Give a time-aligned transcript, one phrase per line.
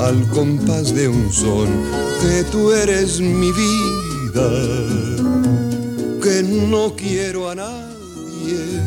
[0.00, 1.68] al compás de un son
[2.20, 4.50] que tú eres mi vida,
[6.22, 8.80] que no quiero a nadie,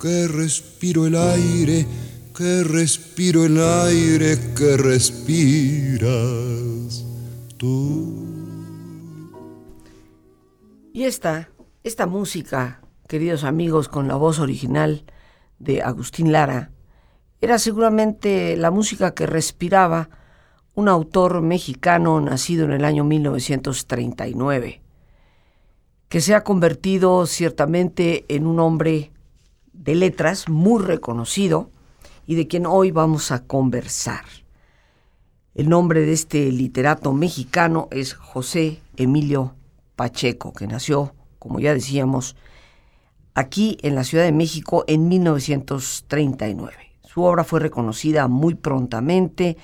[0.00, 1.86] que respiro el aire,
[2.36, 6.08] que respiro el aire que respiras
[7.56, 8.26] tú.
[10.92, 11.48] Y esta,
[11.84, 15.04] esta música, queridos amigos, con la voz original
[15.58, 16.72] de Agustín Lara,
[17.40, 20.10] era seguramente la música que respiraba
[20.74, 24.80] un autor mexicano nacido en el año 1939,
[26.08, 29.12] que se ha convertido ciertamente en un hombre
[29.72, 31.70] de letras muy reconocido
[32.26, 34.24] y de quien hoy vamos a conversar.
[35.54, 39.54] El nombre de este literato mexicano es José Emilio
[39.96, 42.36] Pacheco, que nació, como ya decíamos,
[43.34, 46.87] aquí en la Ciudad de México en 1939.
[47.08, 49.56] Su obra fue reconocida muy prontamente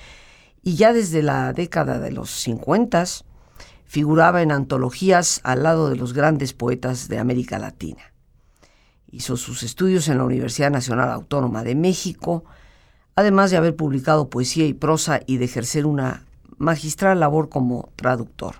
[0.63, 3.05] y ya desde la década de los 50
[3.83, 8.01] figuraba en antologías al lado de los grandes poetas de América Latina.
[9.11, 12.45] Hizo sus estudios en la Universidad Nacional Autónoma de México,
[13.15, 16.25] además de haber publicado poesía y prosa y de ejercer una
[16.57, 18.55] magistral labor como traductor.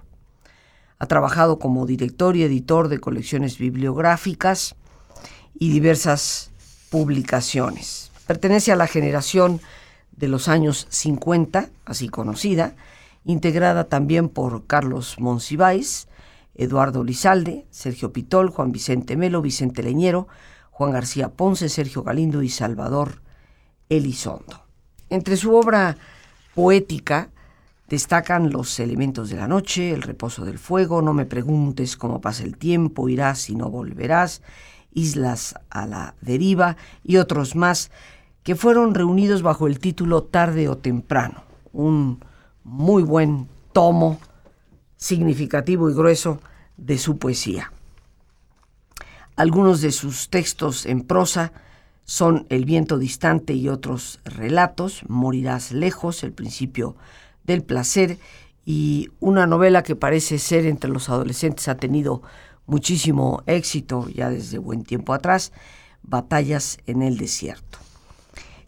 [1.00, 4.76] Ha trabajado como director y editor de colecciones bibliográficas
[5.58, 6.52] y diversas
[6.92, 8.05] publicaciones.
[8.28, 9.62] Pertenece a la generación
[10.12, 12.76] de los años 50, así conocida,
[13.24, 16.08] integrada también por Carlos Monsiváis,
[16.56, 20.28] Eduardo Lizalde, Sergio Pitol, Juan Vicente Melo, Vicente Leñero,
[20.72, 23.22] Juan García Ponce, Sergio Galindo y Salvador
[23.90, 24.64] Elizondo.
[25.10, 25.98] Entre su obra
[26.54, 27.30] poética
[27.88, 32.44] destacan Los elementos de la noche, El reposo del fuego, No me preguntes cómo pasa
[32.44, 34.42] el tiempo, irás y no volverás,
[34.94, 37.92] Islas a la deriva y otros más
[38.46, 42.24] que fueron reunidos bajo el título Tarde o Temprano, un
[42.64, 44.20] muy buen tomo
[44.98, 46.40] significativo y grueso
[46.78, 47.74] de su poesía.
[49.36, 51.54] Algunos de sus textos en prosa
[52.04, 56.96] son El viento distante y otros relatos, Morirás lejos, El principio
[57.46, 58.20] del placer
[58.64, 62.22] y una novela que parece ser entre los adolescentes ha tenido
[62.68, 65.52] muchísimo éxito ya desde buen tiempo atrás,
[66.04, 67.80] Batallas en el desierto.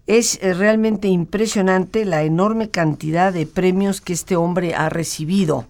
[0.08, 5.66] Es eh, realmente impresionante la enorme cantidad de premios que este hombre ha recibido.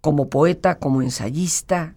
[0.00, 1.96] como poeta, como ensayista,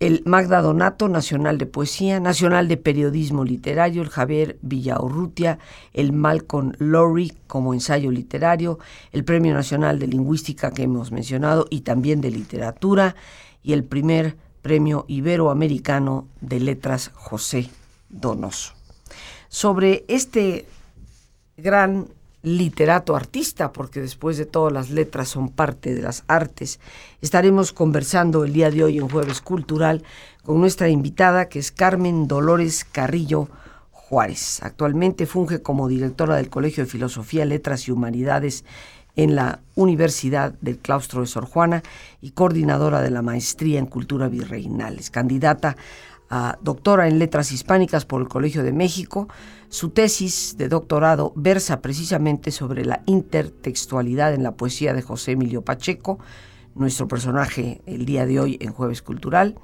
[0.00, 5.60] el Magda Donato Nacional de Poesía, Nacional de Periodismo Literario, el Javier Villaurrutia,
[5.94, 8.80] el Malcolm Lowry como ensayo literario,
[9.12, 13.14] el Premio Nacional de Lingüística que hemos mencionado y también de Literatura
[13.62, 17.70] y el primer Premio Iberoamericano de Letras José
[18.08, 18.74] Donoso.
[19.48, 20.66] Sobre este
[21.56, 22.08] gran
[22.46, 26.78] literato artista, porque después de todo las letras son parte de las artes.
[27.20, 30.04] Estaremos conversando el día de hoy en Jueves Cultural
[30.44, 33.48] con nuestra invitada que es Carmen Dolores Carrillo
[33.90, 34.62] Juárez.
[34.62, 38.64] Actualmente funge como directora del Colegio de Filosofía, Letras y Humanidades
[39.16, 41.82] en la Universidad del Claustro de Sor Juana
[42.20, 45.00] y coordinadora de la Maestría en Cultura Virreinal.
[45.00, 45.76] Es candidata
[46.60, 49.28] doctora en letras hispánicas por el Colegio de México.
[49.68, 55.62] Su tesis de doctorado versa precisamente sobre la intertextualidad en la poesía de José Emilio
[55.62, 56.18] Pacheco,
[56.74, 59.56] nuestro personaje el día de hoy en Jueves Cultural,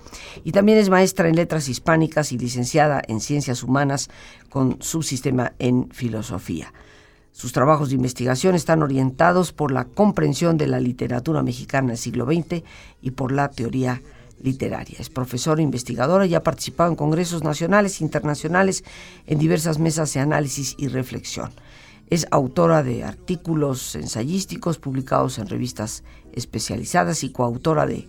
[0.45, 4.11] y también es maestra en letras hispánicas y licenciada en ciencias humanas
[4.49, 6.73] con subsistema en filosofía.
[7.33, 12.27] Sus trabajos de investigación están orientados por la comprensión de la literatura mexicana del siglo
[12.27, 12.63] XX
[13.01, 14.03] y por la teoría
[14.43, 14.97] literaria.
[14.99, 18.85] Es profesora investigadora y ha participado en congresos nacionales e internacionales
[19.27, 21.51] en diversas mesas de análisis y reflexión.
[22.11, 28.07] Es autora de artículos ensayísticos publicados en revistas especializadas y coautora de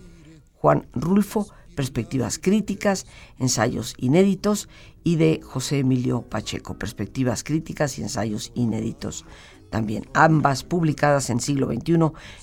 [0.56, 3.06] Juan Rulfo, Perspectivas Críticas,
[3.38, 4.68] Ensayos Inéditos,
[5.04, 9.26] y de José Emilio Pacheco, Perspectivas Críticas y Ensayos Inéditos
[9.74, 11.94] también, ambas publicadas en siglo XXI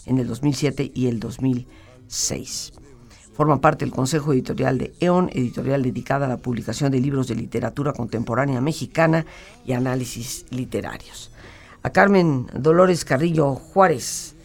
[0.06, 2.74] en el 2007 y el 2006.
[3.34, 7.36] Forma parte del Consejo Editorial de EON, editorial dedicada a la publicación de libros de
[7.36, 9.26] literatura contemporánea mexicana
[9.66, 11.32] y análisis literarios.
[11.82, 14.36] A Carmen Dolores Carrillo Juárez,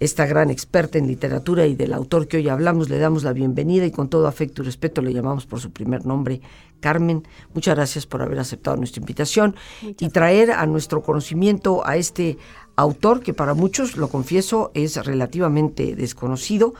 [0.00, 3.86] esta gran experta en literatura y del autor que hoy hablamos, le damos la bienvenida
[3.86, 6.40] y con todo afecto y respeto le llamamos por su primer nombre,
[6.80, 7.26] Carmen.
[7.54, 12.36] Muchas gracias por haber aceptado nuestra invitación y traer a nuestro conocimiento a este
[12.74, 16.74] autor que para muchos, lo confieso, es relativamente desconocido,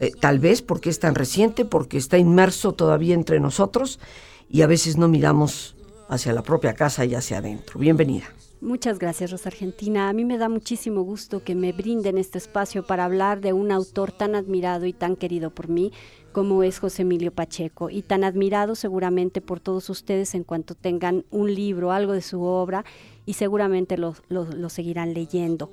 [0.00, 4.00] eh, tal vez porque es tan reciente, porque está inmerso todavía entre nosotros
[4.48, 5.76] y a veces no miramos
[6.08, 7.78] hacia la propia casa y hacia adentro.
[7.78, 8.24] Bienvenida.
[8.62, 10.10] Muchas gracias, Rosa Argentina.
[10.10, 13.72] A mí me da muchísimo gusto que me brinden este espacio para hablar de un
[13.72, 15.92] autor tan admirado y tan querido por mí
[16.32, 21.24] como es José Emilio Pacheco y tan admirado seguramente por todos ustedes en cuanto tengan
[21.30, 22.84] un libro, algo de su obra
[23.24, 25.70] y seguramente lo, lo seguirán leyendo.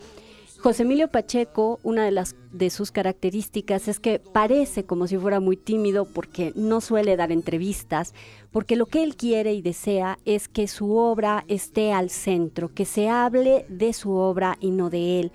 [0.59, 5.39] José Emilio Pacheco, una de las de sus características es que parece como si fuera
[5.39, 8.15] muy tímido porque no suele dar entrevistas,
[8.51, 12.85] porque lo que él quiere y desea es que su obra esté al centro, que
[12.85, 15.31] se hable de su obra y no de él.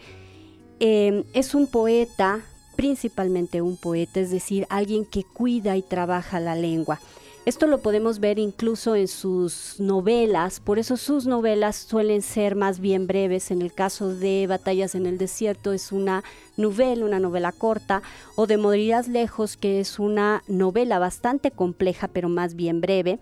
[0.80, 2.40] Em, es un poeta,
[2.74, 6.98] principalmente un poeta, es decir, alguien que cuida y trabaja la lengua.
[7.44, 12.78] Esto lo podemos ver incluso en sus novelas, por eso sus novelas suelen ser más
[12.78, 13.50] bien breves.
[13.50, 16.22] En el caso de Batallas en el Desierto es una
[16.56, 18.00] novela, una novela corta,
[18.36, 23.18] o de Morirás Lejos, que es una novela bastante compleja pero más bien breve.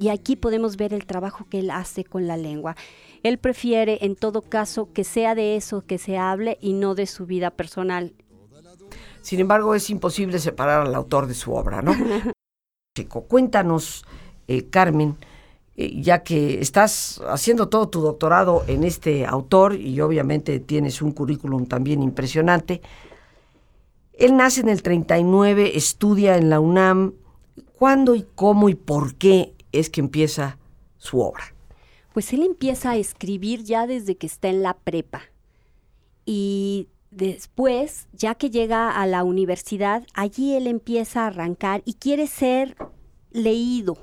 [0.00, 2.74] Y aquí podemos ver el trabajo que él hace con la lengua.
[3.22, 7.06] Él prefiere en todo caso que sea de eso que se hable y no de
[7.06, 8.12] su vida personal.
[9.22, 11.94] Sin embargo, es imposible separar al autor de su obra, ¿no?
[13.02, 14.04] Cuéntanos,
[14.46, 15.16] eh, Carmen,
[15.76, 21.10] eh, ya que estás haciendo todo tu doctorado en este autor y obviamente tienes un
[21.10, 22.82] currículum también impresionante.
[24.12, 27.14] Él nace en el 39, estudia en la UNAM.
[27.76, 30.58] ¿Cuándo y cómo y por qué es que empieza
[30.96, 31.52] su obra?
[32.12, 35.22] Pues él empieza a escribir ya desde que está en la prepa.
[36.24, 42.26] Y después, ya que llega a la universidad, allí él empieza a arrancar y quiere
[42.26, 42.76] ser
[43.30, 43.96] leído.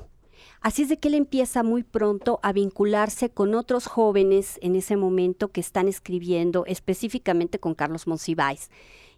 [0.62, 4.96] Así es de que él empieza muy pronto a vincularse con otros jóvenes en ese
[4.96, 8.70] momento que están escribiendo, específicamente con Carlos Monsiváis.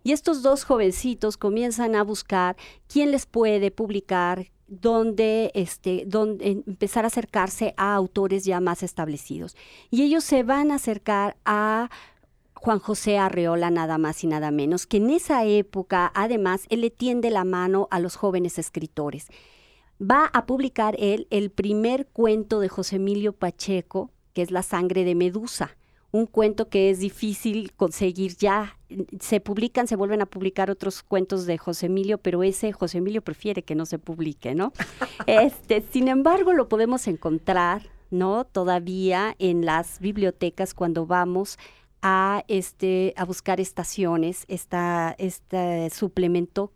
[0.03, 2.55] Y estos dos jovencitos comienzan a buscar
[2.88, 9.55] quién les puede publicar, dónde, este, dónde empezar a acercarse a autores ya más establecidos.
[9.91, 11.89] Y ellos se van a acercar a
[12.63, 16.91] Juan José Arreola nada más y nada menos, que en esa época además él le
[16.91, 19.27] tiende la mano a los jóvenes escritores.
[20.01, 25.03] Va a publicar él el primer cuento de José Emilio Pacheco, que es La sangre
[25.03, 25.75] de Medusa,
[26.12, 28.77] un cuento que es difícil conseguir ya.
[29.20, 33.22] Se publican, se vuelven a publicar otros cuentos de José Emilio, pero ese José Emilio
[33.22, 34.72] prefiere que no se publique, ¿no?
[35.27, 38.46] este, sin embargo, lo podemos encontrar, ¿no?
[38.46, 41.58] Todavía en las bibliotecas cuando vamos
[42.05, 46.74] a, este, a buscar estaciones, esta, este suplemento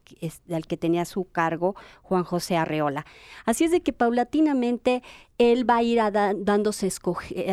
[0.49, 3.05] al que tenía su cargo Juan José Arreola.
[3.45, 5.03] Así es de que paulatinamente
[5.37, 5.99] él va a ir
[6.37, 6.89] dándose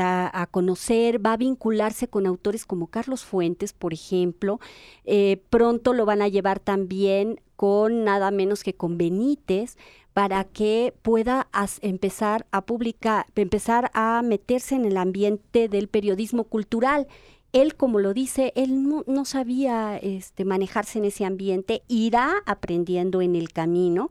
[0.01, 4.61] a, conocer, va a vincularse con autores como Carlos Fuentes, por ejemplo.
[5.05, 9.77] Eh, pronto lo van a llevar también con nada menos que con Benítez
[10.13, 11.49] para que pueda
[11.81, 17.09] empezar a publicar, empezar a meterse en el ambiente del periodismo cultural
[17.55, 23.37] él, como lo dice, él no, sabía este, manejarse en ese ambiente, irá aprendiendo en
[23.37, 24.11] el camino.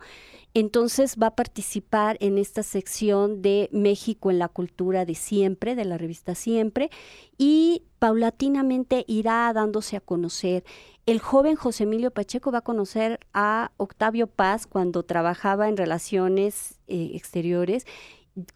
[0.54, 5.84] Entonces va a participar en esta sección de México en la cultura de siempre, de
[5.84, 6.90] la revista Siempre,
[7.38, 10.64] y paulatinamente irá dándose a conocer.
[11.06, 16.80] El joven José Emilio Pacheco va a conocer a Octavio Paz cuando trabajaba en relaciones
[16.88, 17.86] eh, exteriores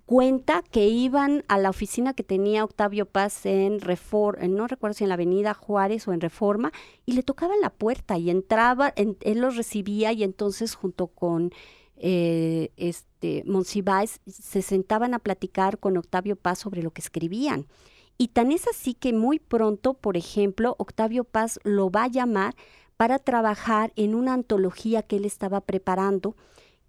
[0.06, 5.04] cuenta que iban a la oficina que tenía Octavio Paz en Reforma, no recuerdo si
[5.04, 6.72] en la Avenida Juárez o en Reforma,
[7.06, 11.52] y le tocaban la puerta y entraba, él los recibía y entonces junto con
[11.98, 17.68] eh, este Monsiváis se sentaban a platicar con Octavio Paz sobre lo que escribían.
[18.18, 22.56] Y tan es así que muy pronto, por ejemplo, Octavio Paz lo va a llamar
[22.98, 26.36] para trabajar en una antología que él estaba preparando,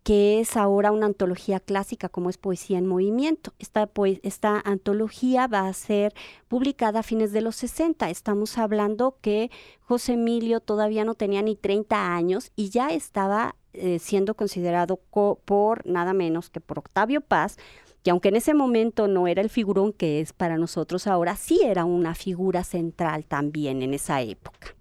[0.08, 3.52] que es ahora una antología clásica como es Poesía en Movimiento.
[3.58, 3.90] Esta,
[4.22, 6.14] esta antología va a ser
[6.48, 8.08] publicada a fines de los 60.
[8.08, 9.50] Estamos hablando que
[9.82, 15.84] José Emilio todavía no tenía ni 30 años y ya estaba eh, siendo considerado por
[15.84, 17.58] nada menos que por Octavio Paz,
[18.02, 21.60] que aunque en ese momento no era el figurón que es para nosotros ahora, sí
[21.62, 24.77] era una figura central también en esa época.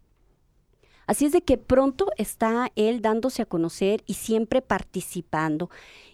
[1.07, 5.69] Así es de que pronto está él dándose a conocer y siempre participando.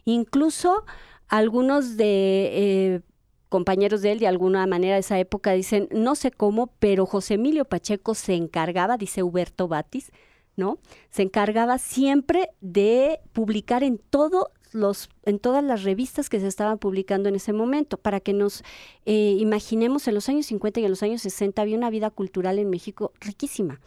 [0.06, 0.86] Incluso
[1.28, 2.06] algunos de
[2.54, 3.02] eh,
[3.50, 7.36] compañeros de él de alguna manera de esa época dicen, no sé cómo, pero José
[7.36, 10.12] Emilio Pacheco se encargaba, dice Huberto Batis,
[10.56, 10.78] ¿no?
[11.10, 16.78] Se encargaba siempre de publicar en todo los, en todas las revistas que se estaban
[16.78, 18.64] publicando en ese momento, para que nos
[19.06, 22.60] eh, imaginemos en los años 50 y en los años 60 había una vida cultural
[22.60, 23.80] en México riquísima.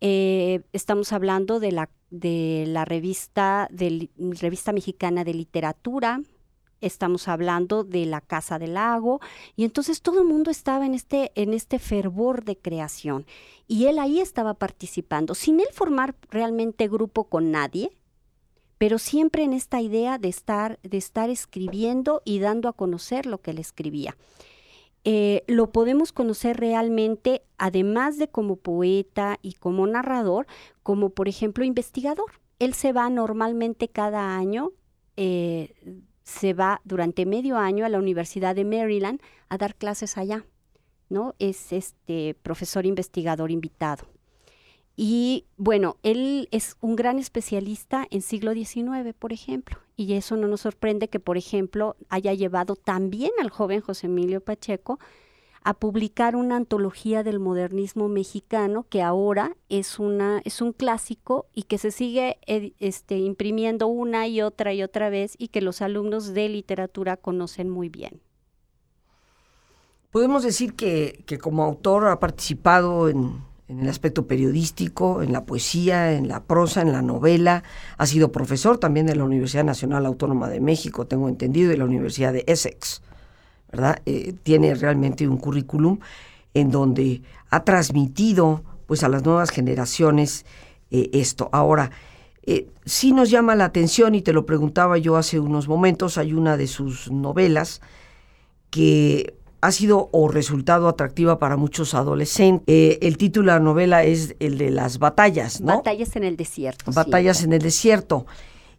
[0.00, 6.20] Eh, estamos hablando de la, de la revista, revista Mexicana de Literatura,
[6.80, 9.20] estamos hablando de la Casa del Lago,
[9.56, 13.26] y entonces todo el mundo estaba en este, en este fervor de creación,
[13.66, 17.90] y él ahí estaba participando, sin él formar realmente grupo con nadie,
[18.78, 23.40] pero siempre en esta idea de estar, de estar escribiendo y dando a conocer lo
[23.40, 24.16] que él escribía.
[25.04, 30.46] Eh, lo podemos conocer realmente, además de como poeta y como narrador,
[30.82, 32.32] como por ejemplo investigador.
[32.58, 34.72] Él se va normalmente cada año,
[35.16, 35.74] eh,
[36.24, 40.44] se va durante medio año a la Universidad de Maryland a dar clases allá,
[41.08, 41.34] ¿no?
[41.38, 44.17] Es este profesor investigador invitado.
[45.00, 50.48] Y bueno, él es un gran especialista en siglo XIX, por ejemplo, y eso no
[50.48, 54.98] nos sorprende que, por ejemplo, haya llevado también al joven José Emilio Pacheco
[55.62, 61.62] a publicar una antología del modernismo mexicano que ahora es una es un clásico y
[61.62, 62.38] que se sigue
[62.80, 67.70] este, imprimiendo una y otra y otra vez y que los alumnos de literatura conocen
[67.70, 68.20] muy bien.
[70.10, 75.44] Podemos decir que, que como autor ha participado en en el aspecto periodístico, en la
[75.44, 77.62] poesía, en la prosa, en la novela.
[77.98, 81.84] Ha sido profesor también de la Universidad Nacional Autónoma de México, tengo entendido, y la
[81.84, 83.02] Universidad de Essex.
[83.70, 84.00] ¿verdad?
[84.06, 85.98] Eh, tiene realmente un currículum
[86.54, 90.46] en donde ha transmitido pues a las nuevas generaciones
[90.90, 91.50] eh, esto.
[91.52, 91.90] Ahora,
[92.44, 96.32] eh, sí nos llama la atención, y te lo preguntaba yo hace unos momentos, hay
[96.32, 97.82] una de sus novelas
[98.70, 102.64] que ha sido o resultado atractiva para muchos adolescentes.
[102.66, 105.78] Eh, el título de la novela es el de las batallas, ¿no?
[105.78, 106.92] Batallas en el desierto.
[106.92, 108.26] Batallas en el desierto.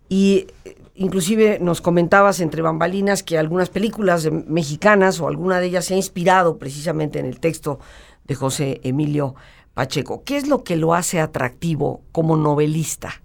[0.08, 5.86] Y eh, inclusive nos comentabas entre bambalinas que algunas películas mexicanas o alguna de ellas
[5.86, 7.80] se ha inspirado precisamente en el texto
[8.26, 9.36] de José Emilio
[9.74, 10.24] Pacheco.
[10.24, 13.22] ¿Qué es lo que lo hace atractivo como novelista?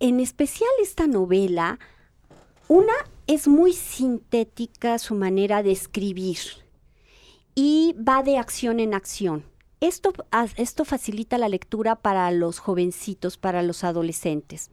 [0.00, 1.78] En especial esta novela,
[2.68, 2.92] una
[3.26, 6.38] es muy sintética su manera de escribir
[7.54, 9.44] y va de acción en acción.
[9.80, 10.12] Esto,
[10.56, 14.70] esto facilita la lectura para los jovencitos, para los adolescentes.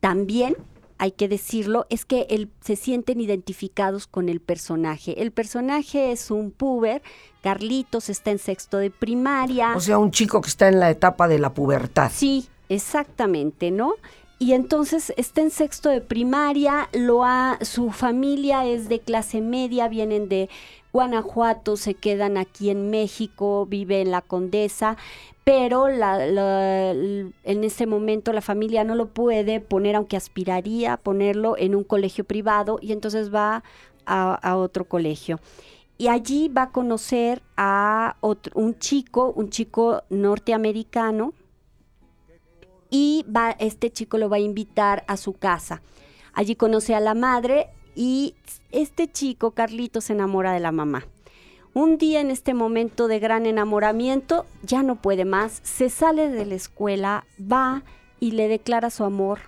[0.00, 0.56] También
[0.98, 5.22] hay que decirlo, es que se sienten identificados con el personaje.
[5.22, 7.02] El personaje es un puber,
[7.42, 9.74] Carlitos está en sexto de primaria.
[9.74, 12.12] O sea, un chico que está en la etapa de la pubertad.
[12.14, 13.94] Sí, exactamente, ¿no?
[14.40, 19.86] Y entonces está en sexto de primaria, lo ha, su familia es de clase media,
[19.86, 20.48] vienen de
[20.94, 24.96] Guanajuato, se quedan aquí en México, vive en la Condesa,
[25.44, 31.74] pero en ese momento la familia no lo puede poner, aunque aspiraría a ponerlo en
[31.74, 33.62] un colegio privado, y entonces va
[34.06, 35.38] a, otro colegio.
[35.98, 41.34] Y allí va a conocer a otro, un chico, un chico norteamericano,
[42.90, 45.82] y va, este chico lo va a invitar a su casa.
[46.32, 48.34] Allí conoce a la madre y
[48.72, 51.06] este chico, Carlito, se enamora de la mamá.
[51.72, 56.44] Un día en este momento de gran enamoramiento ya no puede más, se sale de
[56.44, 57.84] la escuela, va
[58.18, 59.38] y le declara su amor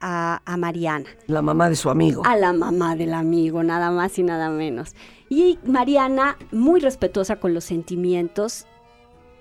[0.00, 1.08] a, Mariana.
[1.26, 2.22] La mamá de su amigo.
[2.24, 4.96] A la mamá del amigo, nada más y nada menos.
[5.28, 8.66] Y Mariana, muy respetuosa con los sentimientos,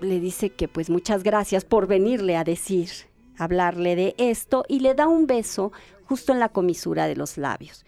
[0.01, 2.89] le dice que pues muchas gracias por venirle a decir,
[3.39, 5.71] hablarle de esto y le da un beso
[6.05, 7.85] justo en la comisura de los labios.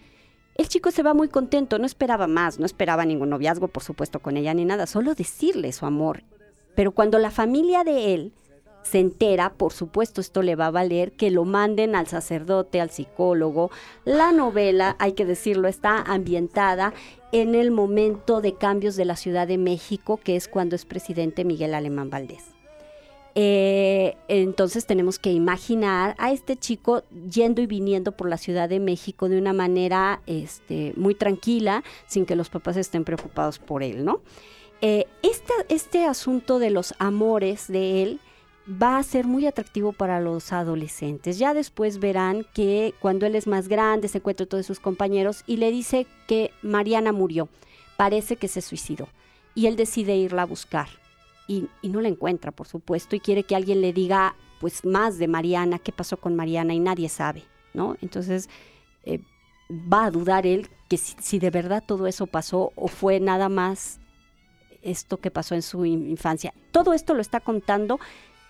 [0.56, 4.20] El chico se va muy contento, no esperaba más, no esperaba ningún noviazgo, por supuesto,
[4.20, 6.24] con ella ni nada, solo decirle su amor.
[6.76, 8.34] Pero cuando la familia de él
[8.84, 12.90] se entera, por supuesto esto le va a valer que lo manden al sacerdote, al
[12.90, 13.72] psicólogo.
[14.06, 16.94] La novela, hay que decirlo, está ambientada
[17.32, 21.46] en el momento de cambios de la Ciudad de México, que es cuando es presidente
[21.46, 22.61] Miguel Alemán Valdés.
[23.34, 28.80] Eh, entonces tenemos que imaginar a este chico yendo y viniendo por la Ciudad de
[28.80, 34.04] México de una manera este, muy tranquila, sin que los papás estén preocupados por él,
[34.04, 34.22] ¿no?
[34.82, 35.06] Eh,
[35.70, 38.20] este, asunto de los amores de él
[38.82, 41.38] va a ser muy atractivo para los adolescentes.
[41.38, 45.58] Ya después verán que cuando él es más grande se encuentra todos sus compañeros y
[45.58, 47.48] le dice que Mariana murió.
[47.96, 49.08] Parece que se suicidó.
[49.54, 51.01] Y él decide irla a buscar.
[51.48, 55.28] Y, no la encuentra, por supuesto, y quiere que alguien le diga pues más de
[55.28, 57.44] Mariana, qué pasó con Mariana, y nadie sabe,
[57.74, 57.98] ¿no?
[58.02, 58.48] Entonces
[59.04, 59.20] eh,
[59.72, 64.00] va a dudar él que si de verdad todo eso pasó o fue nada más
[64.82, 66.54] esto que pasó en su infancia.
[66.72, 68.00] Todo esto lo está contando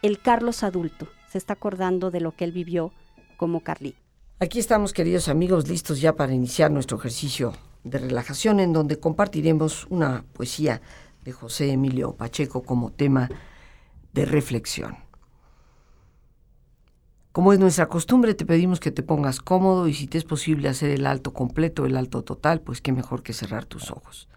[0.02, 1.08] el Carlos adulto.
[1.30, 2.92] Se está acordando de lo que él vivió
[3.38, 3.96] como Carly.
[4.40, 9.86] Aquí estamos, queridos amigos, listos ya para iniciar nuestro ejercicio de relajación en donde compartiremos
[9.90, 10.82] una poesía
[11.24, 13.30] de José Emilio Pacheco como tema
[14.14, 14.98] de reflexión.
[17.32, 20.68] Como es nuestra costumbre, te pedimos que te pongas cómodo y si te es posible
[20.68, 24.28] hacer el alto completo, el alto total, pues qué mejor que cerrar tus ojos.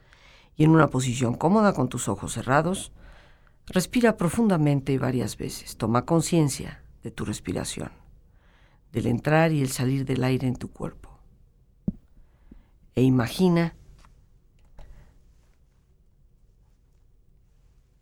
[0.56, 2.92] Y en una posición cómoda con tus ojos cerrados,
[3.66, 5.76] Respira profundamente varias veces.
[5.76, 7.90] Toma conciencia de tu respiración,
[8.92, 11.18] del entrar y el salir del aire en tu cuerpo.
[12.94, 13.74] E imagina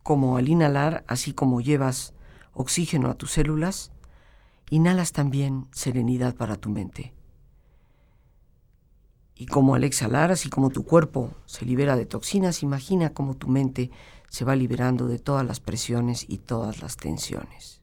[0.03, 2.13] como al inhalar, así como llevas
[2.53, 3.91] oxígeno a tus células,
[4.69, 7.13] inhalas también serenidad para tu mente.
[9.35, 13.47] Y como al exhalar, así como tu cuerpo se libera de toxinas, imagina como tu
[13.47, 13.89] mente
[14.29, 17.81] se va liberando de todas las presiones y todas las tensiones.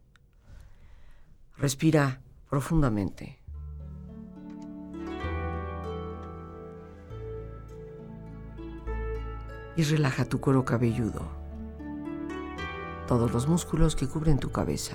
[1.57, 3.39] Respira profundamente.
[9.77, 11.40] Y relaja tu cuero cabelludo,
[13.11, 14.95] todos los músculos que cubren tu cabeza.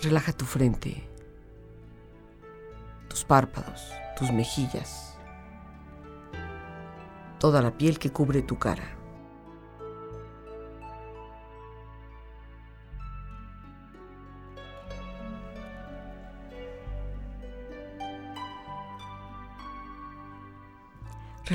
[0.00, 1.06] Relaja tu frente,
[3.10, 5.18] tus párpados, tus mejillas
[7.38, 8.96] toda la piel que cubre tu cara.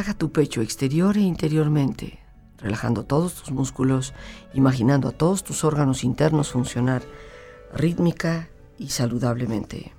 [0.00, 2.20] Relaja tu pecho exterior e interiormente,
[2.56, 4.14] relajando todos tus músculos,
[4.54, 7.02] imaginando a todos tus órganos internos funcionar
[7.74, 9.92] rítmica y saludablemente.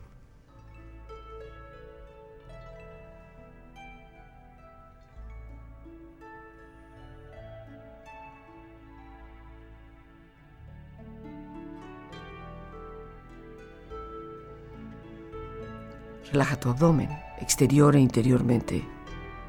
[16.31, 19.00] Relaja tu abdomen, exterior e interiormente.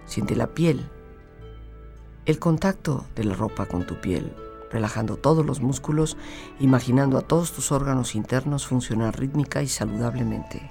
[0.06, 0.88] Siente la piel
[2.24, 4.32] el contacto de la ropa con tu piel,
[4.70, 6.16] relajando todos los músculos,
[6.60, 10.70] imaginando a todos tus órganos internos funcionar rítmica y saludablemente.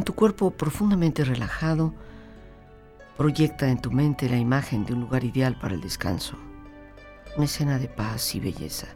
[0.00, 1.92] Con tu cuerpo profundamente relajado,
[3.18, 6.38] proyecta en tu mente la imagen de un lugar ideal para el descanso,
[7.36, 8.86] una escena de paz y belleza.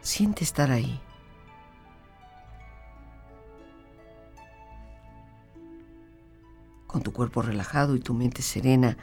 [0.00, 0.98] Siente estar ahí.
[6.86, 8.96] con tu cuerpo relajado y tu mente serena,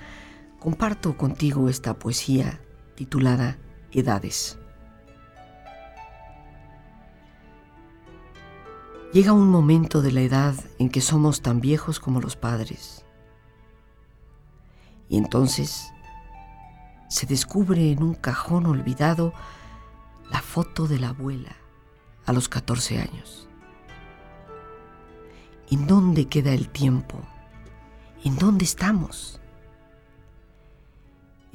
[0.65, 2.59] comparto contigo esta poesía
[2.95, 3.59] titulada
[3.91, 4.57] Edades.
[9.13, 13.05] Llega un momento de la edad en que somos tan viejos como los padres.
[15.07, 15.93] Y entonces
[17.09, 19.33] se descubre en un cajón olvidado
[20.31, 21.55] la foto de la abuela
[22.25, 23.47] a los 14 años.
[25.69, 27.19] ¿En dónde queda el tiempo?
[28.23, 29.39] ¿En dónde estamos?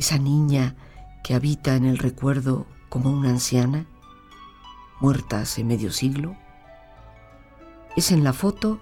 [0.01, 0.77] Esa niña
[1.23, 3.85] que habita en el recuerdo como una anciana,
[4.99, 6.39] muerta hace medio siglo,
[7.99, 8.81] es en la foto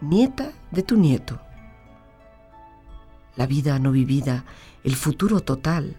[0.00, 1.38] nieta de tu nieto.
[3.36, 4.44] La vida no vivida,
[4.82, 5.98] el futuro total,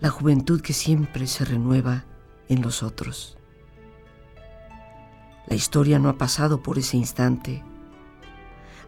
[0.00, 2.04] la juventud que siempre se renueva
[2.48, 3.38] en los otros.
[5.46, 7.62] La historia no ha pasado por ese instante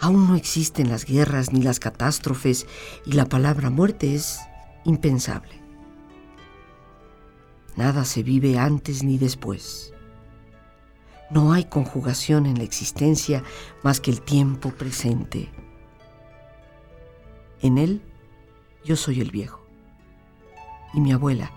[0.00, 2.66] Aún no existen las guerras ni las catástrofes
[3.04, 4.40] y la palabra muerte es
[4.84, 5.60] impensable.
[7.76, 9.92] Nada se vive antes ni después.
[11.30, 13.44] No hay conjugación en la existencia
[13.82, 15.50] más que el tiempo presente.
[17.60, 18.02] En él
[18.84, 19.64] yo soy el viejo
[20.94, 21.52] y mi abuela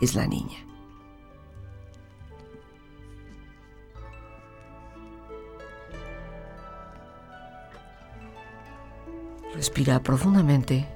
[0.00, 0.67] es la niña.
[9.58, 10.86] Respira profundamente,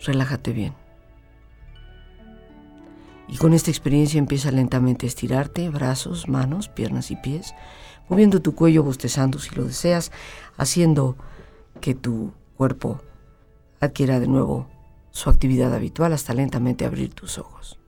[0.00, 0.74] relájate bien.
[3.28, 7.54] Y con esta experiencia empieza lentamente a estirarte, brazos, manos, piernas y pies,
[8.08, 10.10] moviendo tu cuello, bostezando si lo deseas,
[10.56, 11.16] haciendo
[11.80, 13.00] que tu cuerpo
[13.78, 14.66] adquiera de nuevo
[15.12, 17.78] su actividad habitual hasta lentamente abrir tus ojos.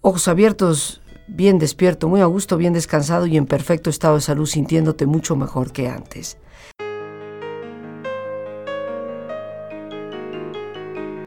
[0.00, 4.46] Ojos abiertos, bien despierto, muy a gusto, bien descansado y en perfecto estado de salud,
[4.46, 6.38] sintiéndote mucho mejor que antes.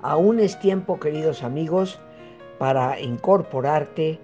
[0.03, 1.99] Aún es tiempo, queridos amigos,
[2.57, 4.19] para incorporarte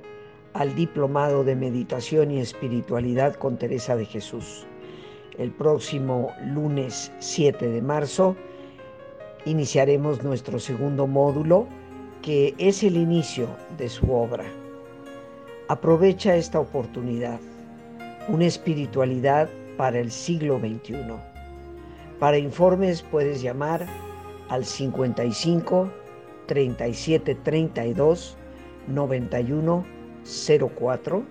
[0.54, 4.66] al diplomado de meditación y espiritualidad con Teresa de Jesús.
[5.38, 8.36] El próximo lunes 7 de marzo
[9.46, 11.68] iniciaremos nuestro segundo módulo,
[12.24, 14.46] que es el inicio de su obra.
[15.68, 17.40] Aprovecha esta oportunidad,
[18.28, 20.96] una espiritualidad para el siglo XXI.
[22.20, 23.86] Para informes puedes llamar
[24.50, 25.90] al 55
[26.48, 28.38] 37 32
[28.88, 29.86] 91
[30.78, 31.24] 04,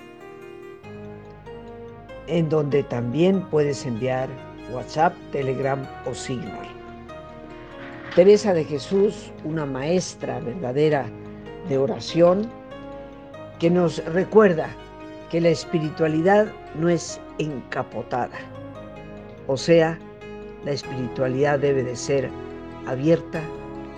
[2.28, 4.28] en donde también puedes enviar
[4.72, 6.66] WhatsApp, Telegram o Signal.
[8.14, 11.06] Teresa de Jesús, una maestra verdadera
[11.68, 12.48] de oración,
[13.58, 14.68] que nos recuerda
[15.30, 16.46] que la espiritualidad
[16.78, 18.38] no es encapotada,
[19.46, 19.98] o sea,
[20.64, 22.30] la espiritualidad debe de ser
[22.86, 23.42] abierta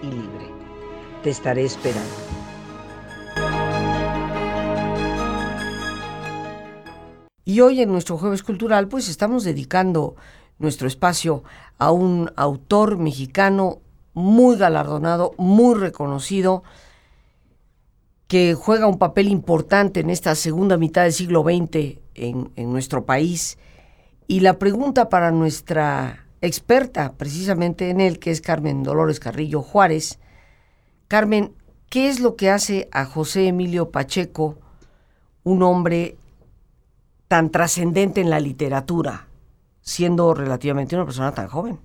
[0.02, 0.46] y libre.
[1.22, 2.14] Te estaré esperando.
[7.44, 10.16] Y hoy en nuestro jueves cultural pues estamos dedicando
[10.58, 11.44] nuestro espacio
[11.78, 13.78] a un autor mexicano
[14.12, 16.62] muy galardonado, muy reconocido,
[18.26, 23.06] que juega un papel importante en esta segunda mitad del siglo XX en, en nuestro
[23.06, 23.56] país.
[24.26, 30.18] Y la pregunta para nuestra experta precisamente en él, que es Carmen Dolores Carrillo Juárez.
[31.08, 31.54] Carmen,
[31.88, 34.58] ¿qué es lo que hace a José Emilio Pacheco
[35.44, 36.16] un hombre
[37.26, 39.28] tan trascendente en la literatura,
[39.80, 41.78] siendo relativamente una persona tan joven?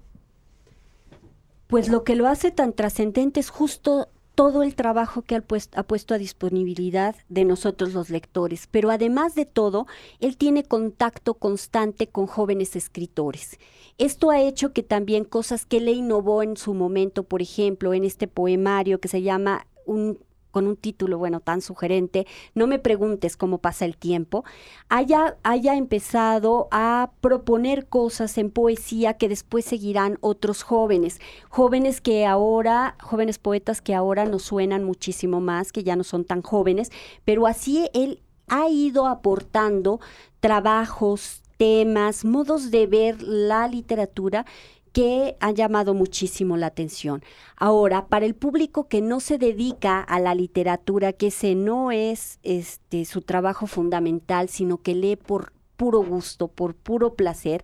[1.68, 5.80] Pues lo que lo hace tan trascendente es justo todo el trabajo que ha puesto,
[5.80, 9.88] ha puesto, a disponibilidad de nosotros los lectores, pero además de todo,
[10.20, 13.60] él tiene contacto constante con jóvenes escritores.
[13.98, 18.04] Esto ha hecho que también cosas que le innovó en su momento, por ejemplo, en
[18.04, 20.18] este poemario que se llama un
[20.54, 24.46] con un título, bueno, tan sugerente, No me preguntes cómo pasa el tiempo,
[24.88, 32.28] haya, haya empezado a proponer cosas en poesía que después seguirán otros jóvenes, jóvenes que
[32.28, 36.92] ahora, jóvenes poetas que ahora nos suenan muchísimo más, que ya no son tan jóvenes,
[37.26, 40.00] pero así él ha ido aportando
[40.40, 44.46] trabajos, temas, modos de ver la literatura
[44.94, 47.24] que han llamado muchísimo la atención.
[47.58, 52.40] Ahora, para el público que no se dedica a la literatura, que ese no es
[52.44, 57.64] este su trabajo fundamental, sino que lee por puro gusto, por puro placer,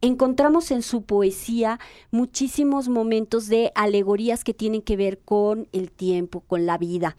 [0.00, 1.80] encontramos en su poesía
[2.12, 7.16] muchísimos momentos de alegorías que tienen que ver con el tiempo, con la vida.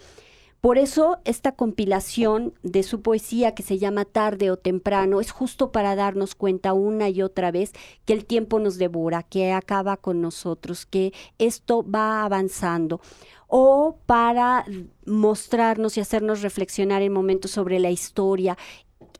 [0.62, 5.72] Por eso esta compilación de su poesía que se llama Tarde o Temprano es justo
[5.72, 7.72] para darnos cuenta una y otra vez
[8.04, 13.00] que el tiempo nos devora, que acaba con nosotros, que esto va avanzando.
[13.48, 14.66] O para
[15.06, 18.58] mostrarnos y hacernos reflexionar en momentos sobre la historia,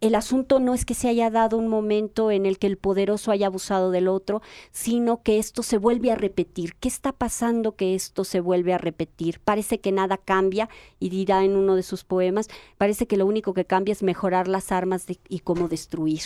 [0.02, 3.32] el asunto no es que se haya dado un momento en el que el poderoso
[3.32, 6.76] haya abusado del otro, sino que esto se vuelve a repetir.
[6.76, 9.40] ¿Qué está pasando que esto se vuelve a repetir?
[9.40, 13.54] Parece que nada cambia y dirá en uno de sus poemas, parece que lo único
[13.54, 16.22] que cambia es mejorar las armas y cómo destruir.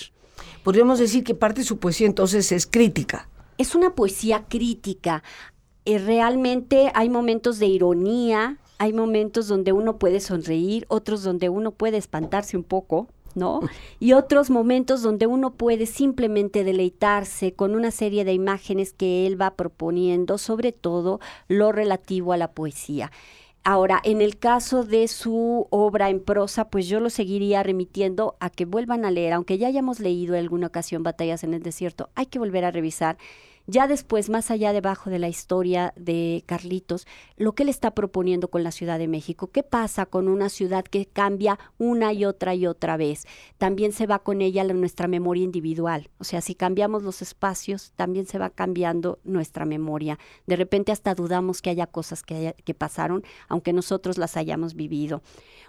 [0.64, 3.30] Podríamos decir que parte de su poesía entonces es crítica.
[3.58, 5.24] Es una poesía crítica.
[5.86, 11.72] Eh, realmente hay momentos de ironía, hay momentos donde uno puede sonreír, otros donde uno
[11.72, 13.62] puede espantarse un poco, ¿no?
[14.00, 19.42] Y otros momentos donde uno puede simplemente deleitarse con una serie de imágenes que él
[19.42, 23.12] va proponiendo, sobre todo lo relativo a la poesía.
[23.66, 28.50] Ahora, en el caso de su obra en prosa, pues yo lo seguiría remitiendo a
[28.50, 32.10] que vuelvan a leer, aunque ya hayamos leído en alguna ocasión Batallas en el Desierto,
[32.14, 33.18] hay que volver a revisar
[33.66, 38.50] ya después, más allá debajo de la historia de Carlitos, lo que él está proponiendo
[38.50, 42.56] con la Ciudad de México, ¿qué pasa con una ciudad que cambia una y otra
[42.56, 43.26] y otra vez?
[43.58, 48.26] También se va con ella nuestra memoria individual, o sea, si cambiamos los espacios, también
[48.26, 50.20] se va cambiando nuestra memoria.
[50.46, 55.22] De repente hasta dudamos que haya cosas que, que pasaron, aunque nosotros las hayamos vivido.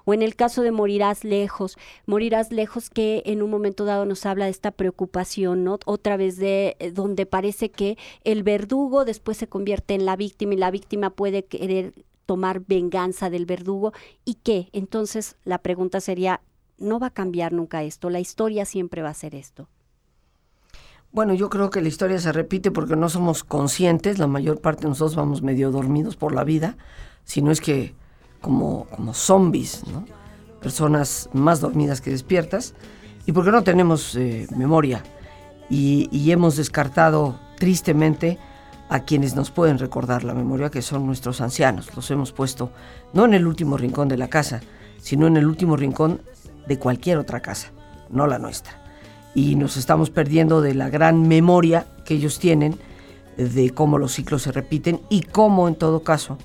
[0.04, 4.26] O en el caso de Morirás lejos, Morirás lejos que en un momento dado nos
[4.26, 5.78] habla de esta preocupación, ¿no?
[5.86, 7.83] Otra vez de eh, donde parece que
[8.24, 11.94] el verdugo después se convierte en la víctima y la víctima puede querer
[12.26, 13.92] tomar venganza del verdugo
[14.24, 14.68] y qué.
[14.72, 16.40] Entonces la pregunta sería,
[16.78, 19.68] no va a cambiar nunca esto, la historia siempre va a ser esto.
[21.12, 24.82] Bueno, yo creo que la historia se repite porque no somos conscientes, la mayor parte
[24.82, 26.76] de nosotros vamos medio dormidos por la vida,
[27.24, 27.94] si no es que
[28.40, 30.04] como, como zombies, ¿no?
[30.60, 32.74] personas más dormidas que despiertas,
[33.26, 35.04] y porque no tenemos eh, memoria
[35.70, 38.38] y, hemos descartado tristemente
[38.88, 41.94] a quienes nos pueden recordar la memoria, que son nuestros ancianos.
[41.96, 42.70] Los hemos puesto
[43.12, 44.60] no en el último rincón de la casa,
[44.98, 46.20] sino en el último rincón
[46.66, 47.70] de cualquier otra casa,
[48.10, 48.80] no la nuestra.
[49.34, 52.78] Y nos estamos perdiendo de la gran memoria que ellos tienen
[53.36, 56.38] de cómo los ciclos se repiten y cómo en todo caso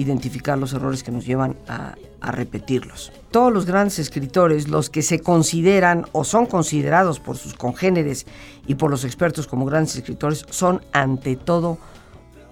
[0.00, 3.12] identificar los errores que nos llevan a, repetirlos.
[3.30, 8.26] Todos los grandes escritores, los que se consideran o son considerados por sus congéneres
[8.66, 11.78] y por los expertos como grandes escritores, son ante todo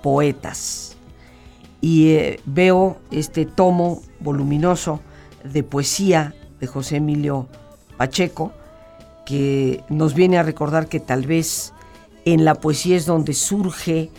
[0.03, 0.97] poetas.
[1.83, 5.01] Y eh, veo este tomo voluminoso
[5.45, 7.47] de poesía de José Emilio
[7.99, 8.53] Pacheco,
[9.27, 11.75] que nos viene a recordar que tal vez
[12.25, 14.11] en la poesía es donde surge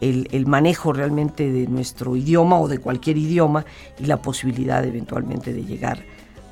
[0.00, 3.64] el, manejo realmente de nuestro idioma o de cualquier idioma
[3.98, 6.04] y la posibilidad eventualmente de llegar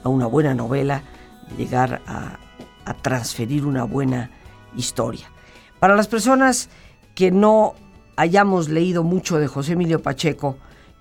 [0.02, 1.02] a una buena novela,
[1.50, 2.38] de llegar a,
[2.84, 4.30] a transferir una buena
[4.76, 5.30] historia.
[5.78, 6.68] Para las personas
[7.14, 7.74] que no
[8.16, 10.56] hayamos leído mucho de José Emilio Pacheco,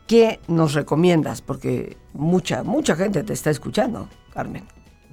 [0.08, 1.42] ¿qué nos recomiendas?
[1.42, 4.64] Porque mucha, mucha gente te está escuchando, Carmen.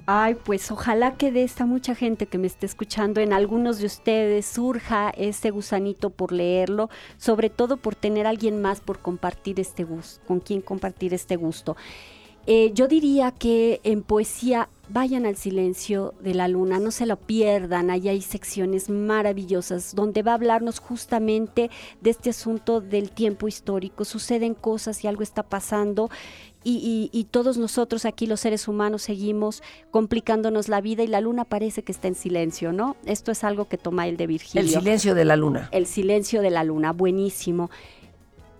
[0.05, 3.85] Ay, pues ojalá que de esta mucha gente que me esté escuchando, en algunos de
[3.85, 9.61] ustedes surja ese gusanito por leerlo, sobre todo por tener a alguien más por compartir
[9.61, 11.77] este gusto, con quien compartir este gusto.
[12.45, 17.15] Eh, yo diría que en poesía vayan al silencio de la luna, no se lo
[17.15, 23.47] pierdan, ahí hay secciones maravillosas donde va a hablarnos justamente de este asunto del tiempo
[23.47, 26.09] histórico, suceden cosas y algo está pasando
[26.63, 31.83] y, todos nosotros aquí los seres humanos seguimos complicándonos la vida y la luna parece
[31.83, 32.95] que está en silencio, ¿no?
[33.05, 34.61] Esto es algo que toma el de Virgilio.
[34.61, 35.69] El silencio de la luna.
[35.71, 37.69] El silencio de la luna, buenísimo.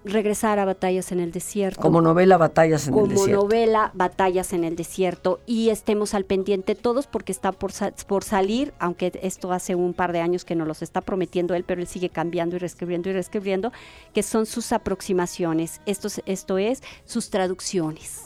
[0.05, 1.81] Regresar a Batallas en el Desierto.
[1.81, 3.39] Como novela Batallas en el Desierto.
[3.39, 5.39] Como novela Batallas en el Desierto.
[5.45, 7.71] Y estemos al pendiente todos porque está por,
[8.07, 11.63] por salir, aunque esto hace un par de años que nos los está prometiendo él,
[11.63, 13.71] pero él sigue cambiando y reescribiendo y reescribiendo,
[14.13, 15.81] que son sus aproximaciones.
[15.85, 18.23] Esto, esto es sus traducciones.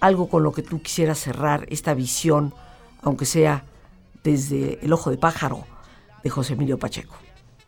[0.00, 2.54] Algo con lo que tú quisieras cerrar esta visión,
[3.02, 3.64] aunque sea
[4.22, 5.64] desde El ojo de pájaro
[6.22, 7.14] de José Emilio Pacheco.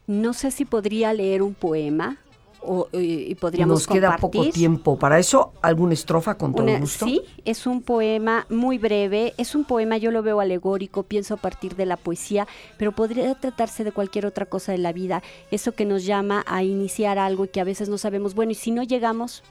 [0.07, 2.19] No sé si podría leer un poema
[2.63, 5.53] o, y, podríamos Nos queda poco tiempo para eso.
[5.63, 7.07] ¿Alguna estrofa con todo gusto?
[7.07, 9.35] Sí, es un poema muy breve.
[9.39, 12.47] Es un poema, yo lo veo alegórico, pienso a partir de la poesía,
[12.77, 15.23] pero podría tratarse de cualquier otra cosa de la vida.
[15.51, 18.57] Eso que nos llama a iniciar algo y que a veces no sabemos, bueno, y
[18.57, 19.43] si no llegamos,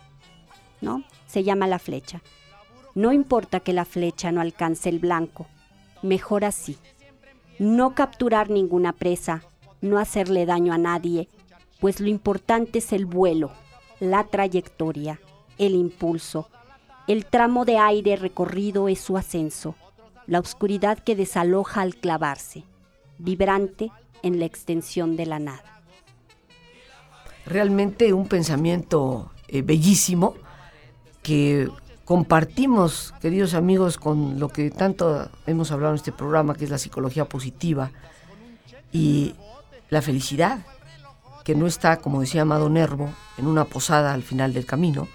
[0.81, 1.03] ¿no?
[1.27, 2.21] Se llama la flecha.
[2.95, 5.47] No importa que la flecha no alcance el blanco,
[6.01, 6.77] mejor así.
[7.59, 9.43] No capturar ninguna presa,
[9.81, 11.27] no hacerle daño a nadie,
[11.79, 13.51] pues lo importante es el vuelo,
[13.99, 15.19] la trayectoria,
[15.57, 16.49] el impulso.
[17.07, 19.75] El tramo de aire recorrido es su ascenso,
[20.27, 22.63] la oscuridad que desaloja al clavarse,
[23.17, 25.81] vibrante en la extensión de la nada.
[27.45, 30.35] Realmente un pensamiento eh, bellísimo
[31.23, 31.69] que
[32.05, 36.77] compartimos, queridos amigos, con lo que tanto hemos hablado en este programa, que es la
[36.77, 37.91] psicología positiva
[38.91, 39.33] y
[39.89, 40.59] la felicidad
[41.43, 45.07] que no está, como decía Amado Nervo, en una posada al final del camino,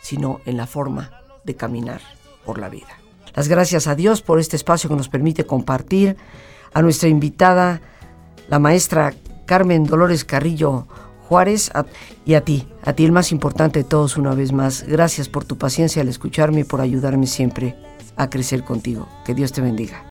[0.00, 1.10] sino en la forma
[1.44, 2.00] de caminar
[2.44, 2.98] por la vida.
[3.34, 6.16] Las gracias a Dios por este espacio que nos permite compartir,
[6.74, 7.80] a nuestra invitada,
[8.48, 9.14] la maestra
[9.46, 10.86] Carmen Dolores Carrillo
[11.28, 11.70] Juárez,
[12.24, 14.84] y a ti, a ti el más importante de todos una vez más.
[14.84, 17.76] Gracias por tu paciencia al escucharme y por ayudarme siempre
[18.16, 19.08] a crecer contigo.
[19.24, 20.08] Que Dios te bendiga.